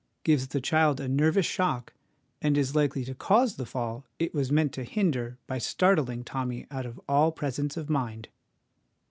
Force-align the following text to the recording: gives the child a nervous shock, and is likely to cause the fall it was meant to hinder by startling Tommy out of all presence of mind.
gives 0.23 0.47
the 0.47 0.59
child 0.59 0.99
a 0.99 1.07
nervous 1.07 1.45
shock, 1.45 1.93
and 2.41 2.57
is 2.57 2.75
likely 2.75 3.05
to 3.05 3.13
cause 3.13 3.55
the 3.55 3.67
fall 3.67 4.03
it 4.17 4.33
was 4.33 4.51
meant 4.51 4.73
to 4.73 4.83
hinder 4.83 5.37
by 5.45 5.59
startling 5.59 6.23
Tommy 6.23 6.65
out 6.71 6.87
of 6.87 6.99
all 7.07 7.31
presence 7.31 7.77
of 7.77 7.87
mind. 7.87 8.27